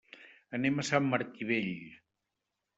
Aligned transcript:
Anem 0.59 0.77
a 0.77 0.85
Sant 0.87 1.11
Martí 1.13 1.51
Vell. 1.53 1.71